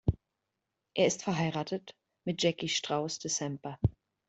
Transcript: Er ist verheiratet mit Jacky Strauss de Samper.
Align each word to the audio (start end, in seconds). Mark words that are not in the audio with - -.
Er 0.95 1.05
ist 1.05 1.21
verheiratet 1.21 1.95
mit 2.25 2.41
Jacky 2.41 2.67
Strauss 2.69 3.19
de 3.19 3.29
Samper. 3.29 3.77